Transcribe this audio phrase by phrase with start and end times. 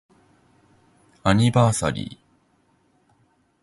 [1.21, 2.17] アニバーサリー